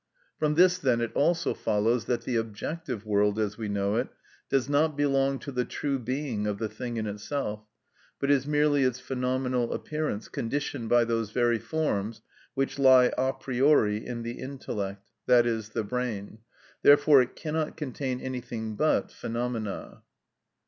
[0.39, 4.07] From this, then, it also follows that the objective world, as we know it,
[4.49, 7.67] does not belong to the true being of the thing in itself,
[8.19, 12.23] but is merely its phenomenal appearance conditioned by those very forms
[12.55, 16.39] which lie a priori in the intellect (i.e., the brain),
[16.81, 20.01] therefore it cannot contain anything but phenomena.